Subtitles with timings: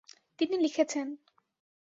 [0.39, 1.07] তিনি লিখেছেন।